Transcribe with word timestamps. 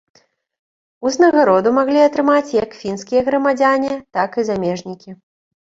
Узнагароду 1.09 1.69
маглі 1.77 2.01
атрымаць 2.07 2.55
як 2.63 2.73
фінскія 2.81 3.21
грамадзяне, 3.29 3.93
так 4.17 4.29
і 4.43 4.49
замежнікі. 4.51 5.09